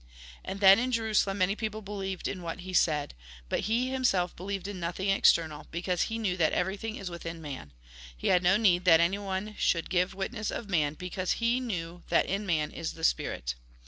And 0.43 0.61
then 0.61 0.79
in 0.79 0.91
Jerusalem 0.91 1.37
many 1.37 1.55
people 1.55 1.83
believed 1.83 2.27
in 2.27 2.41
what 2.41 2.61
he 2.61 2.73
said. 2.73 3.13
But 3.49 3.59
he 3.69 3.91
himself 3.91 4.35
believed 4.35 4.67
in 4.67 4.79
nothing 4.79 5.09
external, 5.09 5.67
because 5.69 6.01
he 6.09 6.17
knew 6.17 6.35
that 6.37 6.53
everything 6.53 6.95
is 6.95 7.11
within 7.11 7.39
man. 7.39 7.71
He 8.17 8.29
had 8.29 8.41
no 8.41 8.57
need 8.57 8.83
that 8.85 8.99
anyone 8.99 9.53
should 9.59 9.91
give 9.91 10.15
witness 10.15 10.49
of 10.49 10.67
man, 10.71 10.95
because 10.95 11.33
he 11.33 11.59
knew 11.59 12.01
that 12.09 12.25
in 12.25 12.47
man 12.47 12.71
is 12.71 12.93
the 12.93 13.03
spirit. 13.03 13.53